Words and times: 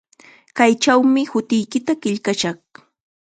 Kaychawmi 0.61 1.25
hutiykita 1.33 1.97
qillqashaq. 2.07 2.59